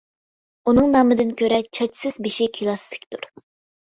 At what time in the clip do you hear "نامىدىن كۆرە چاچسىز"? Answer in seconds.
0.95-2.17